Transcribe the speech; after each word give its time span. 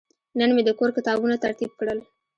نن 0.39 0.49
مې 0.55 0.61
د 0.65 0.69
کور 0.79 0.89
کتابونه 0.97 1.35
ترتیب 1.43 1.71
کړل. 1.79 1.99